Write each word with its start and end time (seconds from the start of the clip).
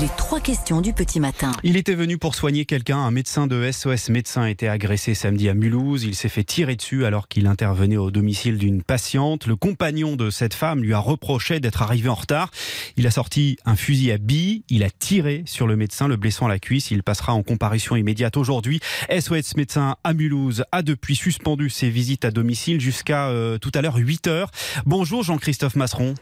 Les 0.00 0.08
trois 0.16 0.40
questions 0.40 0.80
du 0.80 0.94
petit 0.94 1.20
matin. 1.20 1.52
Il 1.62 1.76
était 1.76 1.94
venu 1.94 2.16
pour 2.16 2.34
soigner 2.34 2.64
quelqu'un. 2.64 2.96
Un 2.96 3.10
médecin 3.10 3.46
de 3.46 3.70
SOS 3.70 4.08
Médecins 4.08 4.46
été 4.46 4.66
agressé 4.66 5.12
samedi 5.12 5.50
à 5.50 5.54
Mulhouse. 5.54 6.04
Il 6.04 6.14
s'est 6.14 6.30
fait 6.30 6.44
tirer 6.44 6.76
dessus 6.76 7.04
alors 7.04 7.28
qu'il 7.28 7.46
intervenait 7.46 7.98
au 7.98 8.10
domicile 8.10 8.56
d'une 8.56 8.82
patiente. 8.82 9.46
Le 9.46 9.54
compagnon 9.54 10.16
de 10.16 10.30
cette 10.30 10.54
femme 10.54 10.82
lui 10.82 10.94
a 10.94 10.98
reproché 10.98 11.60
d'être 11.60 11.82
arrivé 11.82 12.08
en 12.08 12.14
retard. 12.14 12.50
Il 12.96 13.06
a 13.06 13.10
sorti 13.10 13.58
un 13.66 13.76
fusil 13.76 14.12
à 14.12 14.16
billes. 14.16 14.64
Il 14.70 14.82
a 14.82 14.88
tiré 14.88 15.42
sur 15.44 15.66
le 15.66 15.76
médecin, 15.76 16.08
le 16.08 16.16
blessant 16.16 16.46
à 16.46 16.48
la 16.48 16.58
cuisse. 16.58 16.90
Il 16.90 17.02
passera 17.02 17.34
en 17.34 17.42
comparution 17.42 17.94
immédiate 17.94 18.38
aujourd'hui. 18.38 18.80
SOS 19.10 19.56
Médecins 19.56 19.96
à 20.04 20.14
Mulhouse 20.14 20.64
a 20.72 20.80
depuis 20.80 21.16
suspendu 21.16 21.68
ses 21.68 21.90
visites 21.90 22.24
à 22.24 22.30
domicile 22.30 22.80
jusqu'à 22.80 23.28
euh, 23.28 23.58
tout 23.58 23.72
à 23.74 23.82
l'heure 23.82 23.96
8 23.96 24.26
heures. 24.26 24.50
Bonjour 24.86 25.22
Jean-Christophe 25.22 25.76
Masseron. 25.76 26.14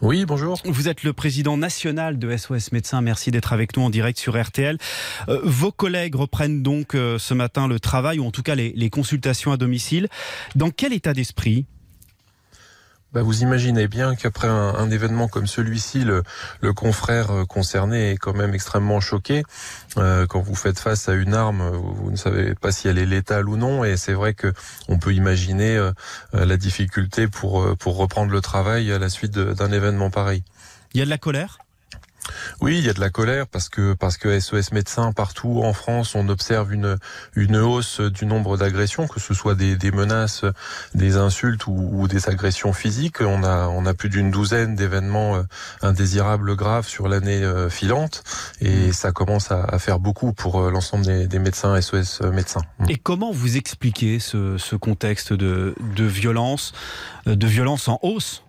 Oui, 0.00 0.24
bonjour. 0.26 0.60
Vous 0.64 0.88
êtes 0.88 1.02
le 1.02 1.12
président 1.12 1.56
national 1.56 2.20
de 2.20 2.36
SOS 2.36 2.70
Médecins. 2.70 3.00
Merci 3.00 3.32
d'être 3.32 3.52
avec 3.52 3.76
nous 3.76 3.82
en 3.82 3.90
direct 3.90 4.16
sur 4.16 4.40
RTL. 4.40 4.78
Euh, 5.28 5.40
vos 5.42 5.72
collègues 5.72 6.14
reprennent 6.14 6.62
donc 6.62 6.94
euh, 6.94 7.18
ce 7.18 7.34
matin 7.34 7.66
le 7.66 7.80
travail, 7.80 8.20
ou 8.20 8.24
en 8.24 8.30
tout 8.30 8.44
cas 8.44 8.54
les, 8.54 8.72
les 8.76 8.90
consultations 8.90 9.50
à 9.50 9.56
domicile. 9.56 10.06
Dans 10.54 10.70
quel 10.70 10.92
état 10.92 11.14
d'esprit 11.14 11.66
bah, 13.12 13.22
vous 13.22 13.42
imaginez 13.42 13.88
bien 13.88 14.14
qu'après 14.14 14.48
un, 14.48 14.90
événement 14.90 15.28
comme 15.28 15.46
celui-ci, 15.46 16.04
le, 16.04 16.22
le, 16.60 16.72
confrère 16.72 17.30
euh, 17.30 17.44
concerné 17.44 18.10
est 18.10 18.16
quand 18.16 18.34
même 18.34 18.54
extrêmement 18.54 19.00
choqué. 19.00 19.42
Euh, 19.96 20.26
quand 20.26 20.40
vous 20.40 20.54
faites 20.54 20.78
face 20.78 21.08
à 21.08 21.14
une 21.14 21.34
arme, 21.34 21.70
vous, 21.70 21.94
vous, 21.94 22.10
ne 22.10 22.16
savez 22.16 22.54
pas 22.54 22.72
si 22.72 22.88
elle 22.88 22.98
est 22.98 23.06
létale 23.06 23.48
ou 23.48 23.56
non, 23.56 23.84
et 23.84 23.96
c'est 23.96 24.12
vrai 24.12 24.34
que 24.34 24.52
on 24.88 24.98
peut 24.98 25.14
imaginer 25.14 25.76
euh, 25.76 25.92
la 26.32 26.56
difficulté 26.56 27.28
pour 27.28 27.62
euh, 27.62 27.74
pour 27.76 27.96
reprendre 27.96 28.32
le 28.32 28.40
travail 28.40 28.92
à 28.92 28.98
la 28.98 29.08
suite 29.08 29.32
d'un 29.32 29.72
événement 29.72 30.10
pareil. 30.10 30.42
Il 30.94 30.98
y 30.98 31.02
a 31.02 31.04
de 31.04 31.10
la 31.10 31.18
colère? 31.18 31.58
Oui, 32.60 32.78
il 32.78 32.84
y 32.84 32.88
a 32.88 32.92
de 32.92 33.00
la 33.00 33.10
colère 33.10 33.46
parce 33.46 33.68
que 33.68 33.94
parce 33.94 34.16
que 34.16 34.38
SOS 34.38 34.72
médecins 34.72 35.12
partout 35.12 35.60
en 35.62 35.72
France, 35.72 36.14
on 36.14 36.28
observe 36.28 36.72
une 36.72 36.98
une 37.34 37.56
hausse 37.56 38.00
du 38.00 38.26
nombre 38.26 38.56
d'agressions, 38.56 39.06
que 39.06 39.20
ce 39.20 39.34
soit 39.34 39.54
des, 39.54 39.76
des 39.76 39.90
menaces, 39.90 40.44
des 40.94 41.16
insultes 41.16 41.66
ou, 41.66 41.90
ou, 41.92 42.08
des 42.08 42.28
agressions 42.28 42.72
physiques. 42.72 43.20
On 43.20 43.44
a 43.44 43.68
on 43.68 43.86
a 43.86 43.94
plus 43.94 44.08
d'une 44.08 44.30
douzaine 44.30 44.74
d'événements 44.74 45.36
euh, 45.36 45.42
indésirables 45.82 46.56
graves 46.56 46.86
sur 46.86 47.08
l'année 47.08 47.42
euh, 47.42 47.70
filante 47.70 48.22
et 48.60 48.92
ça 48.92 49.12
commence 49.12 49.50
à, 49.50 49.64
à 49.64 49.78
faire 49.78 49.98
beaucoup 49.98 50.32
pour 50.32 50.60
euh, 50.60 50.70
l'ensemble 50.70 51.04
des, 51.04 51.26
des, 51.26 51.38
médecins 51.38 51.80
SOS 51.80 52.22
médecins. 52.22 52.62
Et 52.88 52.96
comment 52.96 53.30
vous 53.32 53.56
expliquez 53.56 54.18
ce, 54.18 54.58
ce 54.58 54.76
contexte 54.76 55.32
de 55.32 55.74
de 55.96 56.04
violence, 56.04 56.72
de 57.26 57.46
violence 57.46 57.88
en 57.88 57.98
hausse? 58.02 58.42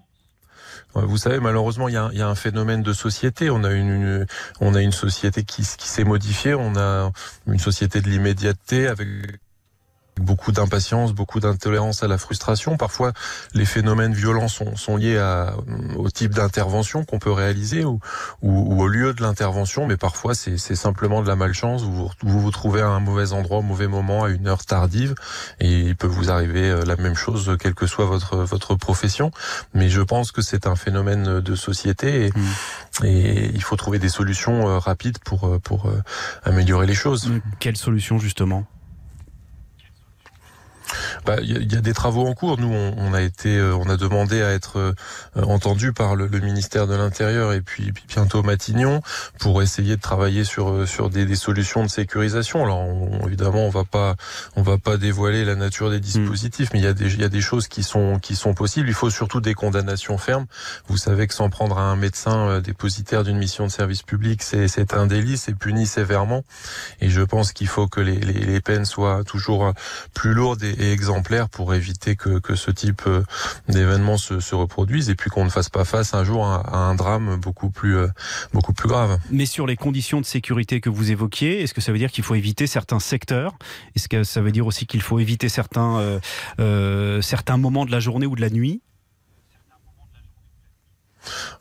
Vous 0.96 1.18
savez, 1.18 1.40
malheureusement, 1.40 1.88
il 1.88 1.94
y, 1.94 1.98
a, 1.98 2.28
un 2.28 2.36
phénomène 2.36 2.82
de 2.82 2.94
société. 2.94 3.50
On 3.50 3.64
a 3.64 3.72
une, 3.72 3.90
une 3.90 4.26
on 4.60 4.74
a 4.74 4.82
une 4.82 4.92
société 4.92 5.44
qui, 5.44 5.62
qui 5.62 5.88
s'est 5.88 6.04
modifiée. 6.04 6.56
On 6.56 6.76
a 6.76 7.12
une 7.48 7.60
société 7.60 8.02
de 8.02 8.10
l'immédiateté 8.10 8.88
avec 8.88 9.08
beaucoup 10.20 10.52
d'impatience, 10.52 11.14
beaucoup 11.14 11.40
d'intolérance 11.40 12.04
à 12.04 12.08
la 12.08 12.18
frustration. 12.18 12.78
Parfois, 12.78 13.14
les 13.54 13.66
phénomènes 13.66 14.14
violents 14.14 14.48
sont, 14.48 14.76
sont 14.76 14.98
liés 14.98 15.18
à, 15.18 15.56
au 15.98 16.10
type 16.10 16.34
d'intervention 16.34 17.06
qu'on 17.06 17.20
peut 17.20 17.32
réaliser 17.32 17.86
ou, 17.86 18.00
ou, 18.42 18.76
ou, 18.76 18.82
au 18.82 18.88
lieu 18.88 19.14
de 19.14 19.22
l'intervention, 19.22 19.86
mais 19.88 19.98
parfois 19.98 20.34
c'est 20.36 20.58
simplement 20.76 21.22
de 21.22 21.28
la 21.28 21.36
malchance. 21.36 21.84
Vous, 21.84 22.10
vous 22.22 22.40
vous 22.40 22.52
trouvez 22.52 22.82
à 22.82 22.88
un 22.88 23.00
mauvais 23.00 23.34
endroit, 23.34 23.60
au 23.60 23.64
mauvais 23.64 23.88
moment, 23.88 24.24
à 24.26 24.30
une 24.30 24.48
heure 24.48 24.66
tardive, 24.66 25.16
et 25.60 25.80
il 25.80 25.96
peut 25.96 26.08
vous 26.08 26.30
arriver 26.30 26.70
euh, 26.70 26.84
la 26.86 26.96
même 26.96 27.16
chose, 27.16 27.56
quelle 27.60 27.76
que 27.76 27.88
soit 27.88 28.06
votre, 28.06 28.38
votre 28.38 28.76
profession. 28.76 29.32
Mais 29.74 29.90
je 29.90 30.02
pense 30.02 30.32
que 30.32 30.42
c'est 30.42 30.68
un 30.68 30.76
phénomène 30.76 31.40
de 31.40 31.56
société 31.56 32.26
et, 32.26 32.30
mmh. 32.30 33.06
et, 33.06 33.52
il 33.54 33.64
faut 33.64 33.76
trouver 33.76 34.00
des 34.00 34.10
solutions 34.10 34.68
euh, 34.68 34.80
rapides 34.80 35.20
pour, 35.20 35.48
euh, 35.48 35.60
pour 35.60 35.92
améliorer 36.44 36.88
les 36.88 36.94
choses. 36.94 37.32
Quelles 37.60 37.78
solutions 37.78 38.20
justement? 38.20 38.66
Bah, 41.30 41.38
il 41.44 41.72
y, 41.72 41.78
a 41.78 41.82
des 41.82 41.94
travaux 41.94 42.26
en 42.26 42.34
cours. 42.34 42.58
Nous, 42.60 42.74
on, 42.74 42.96
on 42.98 43.14
a 43.14 43.22
été, 43.22 43.56
euh, 43.56 43.76
on 43.76 43.88
a 43.88 43.98
demandé 43.98 44.42
à 44.42 44.50
être 44.50 44.80
euh, 44.80 44.94
entendu 45.36 45.94
par 45.94 46.16
le, 46.16 46.26
le, 46.26 46.40
ministère 46.40 46.88
de 46.88 46.96
l'Intérieur 46.96 47.54
et 47.54 47.62
puis, 47.62 47.92
puis, 47.92 48.04
bientôt 48.08 48.42
Matignon 48.42 49.04
pour 49.38 49.62
essayer 49.62 49.96
de 49.96 50.02
travailler 50.02 50.44
sur 50.44 50.72
euh, 50.72 50.86
sur 50.88 51.12
des, 51.12 51.28
des 51.28 51.36
solutions 51.36 51.84
de 51.84 51.88
sécurisation. 51.88 52.64
Alors, 52.64 52.80
on, 52.80 53.28
évidemment, 53.28 53.60
on 53.60 53.70
va 53.70 53.84
pas, 53.84 54.16
on 54.56 54.64
va 54.64 54.80
pas 54.80 54.98
dévoiler 54.98 55.46
la 55.46 55.54
nature 55.54 55.92
des 55.92 56.00
dispositifs, 56.00 56.70
mmh. 56.70 56.72
mais 56.74 56.80
il 56.80 56.86
y 56.86 56.88
a 56.88 56.94
des, 56.94 57.14
il 57.14 57.22
y 57.22 57.24
a 57.24 57.30
des 57.30 57.42
choses 57.42 57.68
qui 57.68 57.84
sont 57.84 58.18
qui 58.18 58.36
sont 58.36 58.56
possibles. 58.56 58.88
Il 58.88 58.96
faut 58.96 59.12
surtout 59.12 59.40
des 59.40 59.54
condamnations 59.54 60.18
fermes. 60.18 60.48
Vous 60.88 60.98
savez 60.98 61.28
que 61.28 61.36
s'en 61.36 61.52
prendre 61.52 61.78
à 61.78 61.84
un 61.84 61.96
médecin 61.96 62.60
dépositaire 62.60 63.24
d'une 63.24 63.38
mission 63.38 63.68
de 63.68 63.72
service 63.72 64.02
public, 64.02 64.42
c'est 64.42 64.94
un 64.96 65.06
délit, 65.06 65.38
c'est 65.38 65.54
puni 65.54 65.86
sévèrement. 65.86 66.44
Et 67.02 67.10
je 67.10 67.22
pense 67.22 67.54
qu'il 67.54 67.68
faut 67.68 67.86
que 67.86 68.02
les, 68.02 68.16
les, 68.16 68.34
les 68.34 68.62
peines 68.62 68.86
soient 68.86 69.24
toujours 69.24 69.74
plus 70.16 70.34
lourdes 70.34 70.64
et, 70.64 70.72
et 70.72 70.92
exemplaires 70.92 71.19
pour 71.52 71.74
éviter 71.74 72.16
que, 72.16 72.40
que 72.40 72.56
ce 72.56 72.72
type 72.72 73.04
euh, 73.08 73.24
d'événements 73.68 74.18
se, 74.18 74.40
se, 74.40 74.56
reproduise 74.56 75.10
et 75.10 75.16
puis 75.16 75.30
qu'on 75.30 75.46
ne 75.46 75.50
fasse 75.50 75.70
pas 75.70 75.86
face 75.86 76.14
un 76.14 76.24
jour 76.24 76.46
à, 76.46 76.76
un 76.76 76.96
drame 76.96 77.38
beaucoup 77.38 77.70
plus, 77.70 77.98
euh, 77.98 78.08
beaucoup 78.54 78.74
plus 78.74 78.90
grave. 78.90 79.20
Mais 79.30 79.46
sur 79.46 79.68
les 79.68 79.76
conditions 79.76 80.20
de 80.22 80.26
sécurité 80.26 80.82
que 80.82 80.90
vous 80.90 81.12
évoquiez, 81.12 81.62
est-ce 81.62 81.74
que 81.74 81.82
ça 81.82 81.92
veut 81.92 81.98
dire 81.98 82.12
qu'il 82.12 82.24
faut 82.24 82.36
éviter 82.36 82.68
certains 82.68 83.00
secteurs? 83.00 83.58
Est-ce 83.96 84.10
que 84.10 84.24
ça 84.24 84.42
veut 84.42 84.52
dire 84.52 84.66
aussi 84.66 84.86
qu'il 84.86 85.02
faut 85.02 85.20
éviter 85.20 85.50
certains, 85.50 86.20
euh, 86.60 87.22
certains 87.22 87.58
moments 87.58 87.86
de 87.86 87.92
la 87.92 88.00
journée 88.00 88.26
ou 88.26 88.36
de 88.36 88.42
la 88.42 88.50
nuit? 88.50 88.82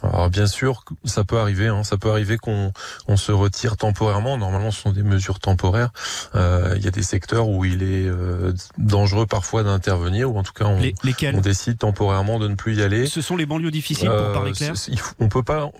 Alors 0.03 0.31
bien 0.31 0.47
sûr, 0.47 0.84
ça 1.04 1.25
peut 1.25 1.38
arriver. 1.38 1.69
Hein, 1.69 1.82
ça 1.82 1.97
peut 1.97 2.10
arriver 2.10 2.38
qu'on 2.38 2.72
on 3.09 3.16
se 3.16 3.32
retire 3.32 3.76
temporairement. 3.76 4.38
Normalement, 4.38 4.70
ce 4.70 4.82
sont 4.82 4.92
des 4.92 5.03
mesures 5.03 5.41
temporaires. 5.41 5.91
Euh, 6.34 6.75
il 6.76 6.84
y 6.84 6.88
a 6.88 6.91
des 6.91 7.03
secteurs 7.03 7.48
où 7.48 7.64
il 7.64 7.82
est 7.82 8.06
euh, 8.06 8.53
dangereux 8.76 9.26
parfois 9.26 9.64
d'intervenir, 9.64 10.32
ou 10.32 10.38
en 10.38 10.42
tout 10.42 10.53
cas, 10.53 10.66
on, 10.66 10.78
Les, 10.78 10.94
on, 11.34 11.41
décide 11.41 11.78
temporairement 11.78 12.38
de 12.38 12.48
ne 12.48 12.54
plus 12.54 12.76
y 12.76 12.82
aller. 12.82 13.06
Ce 13.06 13.20
sont 13.20 13.37
les 13.37 13.47
banlieues 13.47 13.70
difficiles, 13.70 14.08
pour 14.08 14.32
parler 14.32 14.53
clair. 14.53 14.72
Euh, 14.72 14.94
on 15.19 15.28
peut 15.28 15.42
pas. 15.42 15.70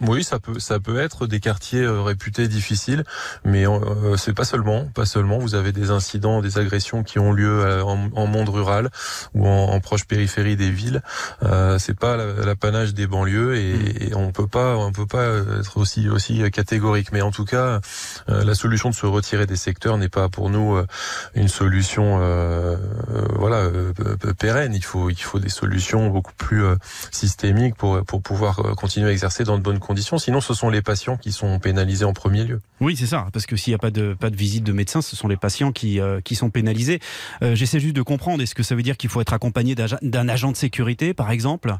Oui, 0.00 0.24
ça 0.24 0.40
peut, 0.40 0.58
ça 0.58 0.80
peut 0.80 0.98
être 0.98 1.28
des 1.28 1.38
quartiers 1.38 1.82
euh, 1.82 2.02
réputés 2.02 2.48
difficiles, 2.48 3.04
mais 3.44 3.66
euh, 3.66 4.16
c'est 4.16 4.34
pas 4.34 4.44
seulement, 4.44 4.86
pas 4.86 5.06
seulement. 5.06 5.38
Vous 5.38 5.54
avez 5.54 5.70
des 5.70 5.92
incidents, 5.92 6.42
des 6.42 6.58
agressions 6.58 7.04
qui 7.04 7.20
ont 7.20 7.32
lieu 7.32 7.60
euh, 7.60 7.82
en, 7.84 8.10
en, 8.12 8.26
monde 8.26 8.48
rural 8.48 8.90
ou 9.34 9.46
en, 9.46 9.68
en, 9.70 9.80
proche 9.80 10.04
périphérie 10.04 10.56
des 10.56 10.70
villes. 10.70 11.00
Euh, 11.44 11.78
c'est 11.78 11.96
pas 11.96 12.16
l'apanage 12.16 12.92
des 12.92 13.06
banlieues 13.06 13.54
et, 13.54 14.08
et, 14.08 14.14
on 14.16 14.32
peut 14.32 14.48
pas, 14.48 14.76
on 14.76 14.90
peut 14.90 15.06
pas 15.06 15.26
être 15.60 15.76
aussi 15.76 16.08
aussi 16.08 16.42
catégorique. 16.50 17.12
Mais 17.12 17.22
en 17.22 17.30
tout 17.30 17.44
cas, 17.44 17.80
euh, 18.28 18.44
la 18.44 18.54
solution 18.56 18.90
de 18.90 18.96
se 18.96 19.06
retirer 19.06 19.46
des 19.46 19.56
secteurs 19.56 19.96
n'est 19.96 20.08
pas 20.08 20.28
pour 20.28 20.50
nous 20.50 20.76
une 21.36 21.48
solution, 21.48 22.18
pérenne. 24.38 24.74
Il 24.74 24.84
faut, 24.84 25.10
il 25.10 25.16
faut 25.16 25.38
des 25.38 25.48
solutions 25.48 26.08
beaucoup 26.08 26.34
plus 26.36 26.62
systémiques 27.10 27.74
pour 27.76 28.04
pour 28.04 28.22
pouvoir 28.22 28.56
continuer 28.76 29.08
à 29.08 29.12
exercer 29.12 29.44
dans 29.44 29.56
de 29.58 29.62
bonnes 29.62 29.78
conditions. 29.78 30.18
Sinon, 30.18 30.40
ce 30.40 30.54
sont 30.54 30.70
les 30.70 30.82
patients 30.82 31.16
qui 31.16 31.32
sont 31.32 31.58
pénalisés 31.58 32.04
en 32.04 32.12
premier 32.12 32.44
lieu. 32.44 32.60
Oui, 32.80 32.96
c'est 32.96 33.06
ça. 33.06 33.26
Parce 33.32 33.46
que 33.46 33.56
s'il 33.56 33.70
n'y 33.70 33.76
a 33.76 33.78
pas 33.78 33.90
de, 33.90 34.14
pas 34.14 34.30
de 34.30 34.36
visite 34.36 34.64
de 34.64 34.72
médecin, 34.72 35.02
ce 35.02 35.16
sont 35.16 35.28
les 35.28 35.36
patients 35.36 35.72
qui, 35.72 36.00
euh, 36.00 36.20
qui 36.20 36.34
sont 36.34 36.50
pénalisés. 36.50 37.00
Euh, 37.42 37.54
J'essaie 37.54 37.80
juste 37.80 37.96
de 37.96 38.02
comprendre. 38.02 38.42
Est-ce 38.42 38.54
que 38.54 38.62
ça 38.62 38.74
veut 38.74 38.82
dire 38.82 38.96
qu'il 38.96 39.10
faut 39.10 39.20
être 39.20 39.32
accompagné 39.32 39.74
d'un 39.74 40.28
agent 40.28 40.52
de 40.52 40.56
sécurité, 40.56 41.14
par 41.14 41.30
exemple? 41.30 41.74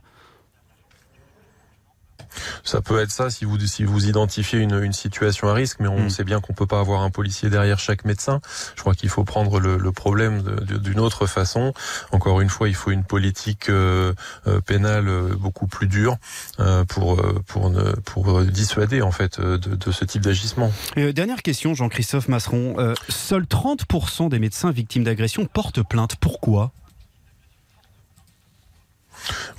Ça 2.62 2.80
peut 2.80 3.00
être 3.00 3.10
ça 3.10 3.30
si 3.30 3.44
vous 3.44 3.58
si 3.60 3.84
vous 3.84 4.06
identifiez 4.06 4.58
une, 4.58 4.82
une 4.82 4.92
situation 4.92 5.48
à 5.48 5.54
risque, 5.54 5.78
mais 5.80 5.88
on 5.88 6.04
mmh. 6.04 6.10
sait 6.10 6.24
bien 6.24 6.40
qu'on 6.40 6.52
peut 6.52 6.66
pas 6.66 6.80
avoir 6.80 7.02
un 7.02 7.10
policier 7.10 7.50
derrière 7.50 7.78
chaque 7.78 8.04
médecin. 8.04 8.40
Je 8.76 8.80
crois 8.80 8.94
qu'il 8.94 9.08
faut 9.08 9.24
prendre 9.24 9.60
le, 9.60 9.76
le 9.76 9.92
problème 9.92 10.42
d'une 10.62 11.00
autre 11.00 11.26
façon. 11.26 11.72
Encore 12.12 12.40
une 12.40 12.48
fois, 12.48 12.68
il 12.68 12.74
faut 12.74 12.90
une 12.90 13.04
politique 13.04 13.68
euh, 13.68 14.12
euh, 14.46 14.60
pénale 14.60 15.08
euh, 15.08 15.34
beaucoup 15.36 15.66
plus 15.66 15.86
dure 15.86 16.16
euh, 16.60 16.84
pour 16.84 17.20
pour 17.46 17.70
ne, 17.70 17.92
pour 18.04 18.42
dissuader 18.42 19.02
en 19.02 19.10
fait 19.10 19.40
de, 19.40 19.56
de 19.56 19.92
ce 19.92 20.04
type 20.04 20.22
d'agissement. 20.22 20.72
dernière 20.96 21.42
question, 21.42 21.74
Jean-Christophe 21.74 22.28
Masseron. 22.28 22.94
seuls 23.08 23.44
30% 23.44 24.28
des 24.28 24.38
médecins 24.38 24.70
victimes 24.70 25.04
d'agression 25.04 25.46
portent 25.46 25.82
plainte. 25.82 26.16
Pourquoi? 26.16 26.72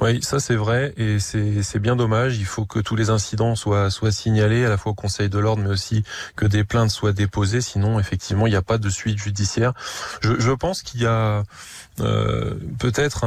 Oui, 0.01 0.21
ça 0.21 0.39
c'est 0.39 0.55
vrai 0.55 0.93
et 0.97 1.19
c'est 1.19 1.79
bien 1.79 1.95
dommage. 1.95 2.37
Il 2.37 2.45
faut 2.45 2.65
que 2.65 2.79
tous 2.79 2.95
les 2.95 3.09
incidents 3.09 3.55
soient, 3.55 3.89
soient 3.89 4.11
signalés 4.11 4.65
à 4.65 4.69
la 4.69 4.77
fois 4.77 4.91
au 4.91 4.95
Conseil 4.95 5.29
de 5.29 5.39
l'ordre, 5.39 5.63
mais 5.63 5.69
aussi 5.69 6.03
que 6.35 6.45
des 6.45 6.63
plaintes 6.63 6.91
soient 6.91 7.13
déposées. 7.13 7.61
Sinon, 7.61 7.99
effectivement, 7.99 8.47
il 8.47 8.51
n'y 8.51 8.55
a 8.55 8.61
pas 8.61 8.77
de 8.77 8.89
suite 8.89 9.17
judiciaire. 9.17 9.73
Je, 10.21 10.39
je 10.39 10.51
pense 10.51 10.83
qu'il 10.83 11.01
y 11.01 11.05
a 11.05 11.43
euh, 12.01 12.55
peut-être 12.77 13.25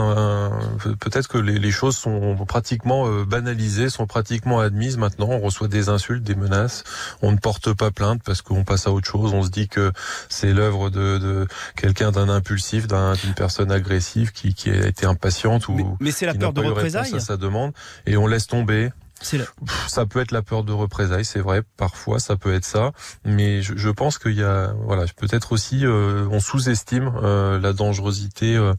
peut-être 1.01 1.29
que 1.29 1.39
les, 1.39 1.59
les, 1.59 1.71
choses 1.71 1.97
sont 1.97 2.37
pratiquement 2.47 3.09
euh, 3.09 3.25
banalisées, 3.25 3.89
sont 3.89 4.07
pratiquement 4.07 4.61
admises 4.61 4.99
maintenant. 4.99 5.29
On 5.31 5.41
reçoit 5.41 5.69
des 5.69 5.89
insultes, 5.89 6.23
des 6.23 6.35
menaces. 6.35 6.85
On 7.23 7.33
ne 7.33 7.39
porte 7.39 7.73
pas 7.73 7.91
plainte 7.91 8.21
parce 8.23 8.43
qu'on 8.43 8.65
passe 8.65 8.87
à 8.87 8.93
autre 8.93 9.09
chose. 9.09 9.33
On 9.33 9.43
se 9.43 9.49
dit 9.49 9.69
que 9.69 9.93
c'est 10.29 10.53
l'œuvre 10.53 10.91
de, 10.91 11.17
de 11.17 11.47
quelqu'un 11.77 12.13
d'un 12.13 12.29
impulsif, 12.29 12.87
d'une 12.87 13.35
personne 13.35 13.73
agressive 13.73 14.33
qui, 14.33 14.53
qui 14.53 14.71
a 14.71 14.87
été 14.87 15.07
impatiente 15.07 15.69
ou 15.69 15.97
mais 16.01 16.11
c'est 16.11 16.27
la 16.27 16.35
peur 16.35 16.53
de 16.53 16.58
représailles 16.59 17.15
à 17.15 17.21
sa 17.21 17.37
demande 17.37 17.73
et 18.07 18.17
on 18.17 18.27
laisse 18.27 18.47
tomber. 18.47 18.91
Ça 19.89 20.07
peut 20.07 20.21
être 20.21 20.33
la 20.33 20.43
peur 20.43 20.65
de 20.65 20.73
représailles, 20.73 21.25
c'est 21.25 21.41
vrai. 21.41 21.63
Parfois, 21.77 22.19
ça 22.21 22.37
peut 22.37 22.55
être 22.55 22.65
ça, 22.65 22.93
mais 23.25 23.63
je, 23.63 23.77
je 23.77 23.89
pense 23.91 24.19
qu'il 24.19 24.35
y 24.35 24.43
a, 24.43 24.73
voilà, 24.85 25.05
peut-être 25.17 25.53
aussi, 25.53 25.85
euh, 25.85 26.27
on 26.31 26.41
sous-estime 26.41 27.13
euh, 27.23 27.59
la 27.59 27.73
dangerosité 27.73 28.57
euh, 28.57 28.75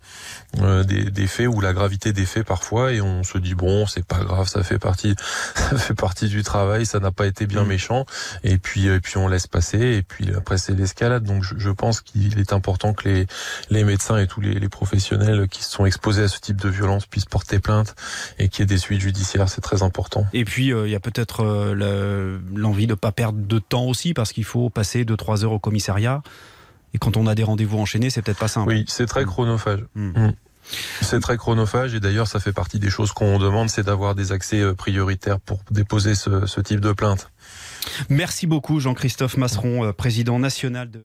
euh, 0.60 0.84
des, 0.84 1.12
des, 1.12 1.28
faits 1.28 1.48
ou 1.48 1.62
la 1.62 1.74
gravité 1.74 2.14
des 2.14 2.26
faits 2.26 2.46
parfois, 2.46 2.94
et 2.94 3.02
on 3.02 3.24
se 3.24 3.38
dit 3.38 3.56
bon, 3.56 3.86
c'est 3.86 4.06
pas 4.06 4.20
grave, 4.20 4.48
ça 4.48 4.64
fait 4.64 4.80
partie, 4.80 5.16
ça 5.56 5.78
fait 5.78 5.94
partie 5.94 6.28
du 6.28 6.44
travail, 6.44 6.86
ça 6.86 7.00
n'a 7.00 7.12
pas 7.12 7.28
été 7.28 7.46
bien 7.46 7.64
mm. 7.64 7.68
méchant, 7.68 8.06
et 8.44 8.58
puis, 8.58 8.88
et 8.88 9.00
puis 9.00 9.18
on 9.18 9.28
laisse 9.28 9.48
passer, 9.48 9.80
et 9.80 10.04
puis 10.04 10.34
après 10.36 10.58
c'est 10.58 10.74
l'escalade. 10.74 11.24
Donc, 11.24 11.44
je, 11.44 11.56
je 11.58 11.70
pense 11.70 12.02
qu'il 12.02 12.40
est 12.40 12.54
important 12.54 12.94
que 12.94 13.08
les, 13.10 13.28
les 13.70 13.84
médecins 13.84 14.18
et 14.18 14.28
tous 14.28 14.42
les, 14.42 14.54
les 14.54 14.70
professionnels 14.70 15.48
qui 15.50 15.64
sont 15.64 15.86
exposés 15.86 16.24
à 16.24 16.28
ce 16.28 16.40
type 16.40 16.58
de 16.58 16.70
violence 16.70 17.06
puissent 17.06 17.26
porter 17.26 17.60
plainte 17.60 17.96
et 18.38 18.50
qu'il 18.50 18.62
y 18.62 18.64
ait 18.64 18.68
des 18.68 18.78
suites 18.78 19.02
judiciaires. 19.02 19.50
C'est 19.50 19.62
très 19.62 19.84
important. 19.84 20.26
Et 20.34 20.46
puis, 20.46 20.72
euh, 20.72 20.88
il 20.88 20.92
y 20.92 20.96
a 20.96 21.00
peut-être 21.00 21.44
euh, 21.44 22.40
l'envie 22.54 22.88
de 22.88 22.94
ne 22.94 22.96
pas 22.96 23.12
perdre 23.12 23.40
de 23.40 23.60
temps 23.60 23.86
aussi, 23.86 24.14
parce 24.14 24.32
qu'il 24.32 24.44
faut 24.44 24.70
passer 24.70 25.04
2-3 25.04 25.44
heures 25.44 25.52
au 25.52 25.60
commissariat. 25.60 26.22
Et 26.94 26.98
quand 26.98 27.18
on 27.18 27.28
a 27.28 27.36
des 27.36 27.44
rendez-vous 27.44 27.78
enchaînés, 27.78 28.10
c'est 28.10 28.22
peut-être 28.22 28.40
pas 28.40 28.48
simple. 28.48 28.70
Oui, 28.70 28.86
c'est 28.88 29.06
très 29.06 29.24
mm. 29.24 29.28
chronophage. 29.28 29.80
Mm. 29.96 30.28
Mm. 30.28 30.34
C'est 31.02 31.20
très 31.20 31.38
chronophage 31.38 31.96
et 31.96 32.00
d'ailleurs 32.00 32.28
ça 32.28 32.40
fait 32.40 32.54
partie 32.54 32.78
des 32.78 32.92
choses 32.92 33.12
qu'on 33.12 33.40
demande, 33.40 33.70
c'est 33.70 33.84
d'avoir 33.84 34.14
des 34.14 34.32
accès 34.32 34.60
euh, 34.60 34.76
prioritaires 34.76 35.40
pour 35.40 35.62
déposer 35.72 36.14
ce, 36.14 36.46
ce 36.46 36.62
type 36.62 36.80
de 36.80 36.92
plainte. 36.92 37.32
Merci 38.10 38.46
beaucoup 38.46 38.80
Jean-Christophe 38.80 39.38
Masseron, 39.38 39.92
président 39.94 40.38
national 40.38 40.92
de... 40.92 41.04